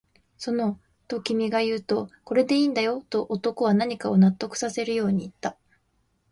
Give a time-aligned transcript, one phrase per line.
[0.35, 5.59] その、と君が言うと、これでいいんだよ、と男は何かを納得させるように言った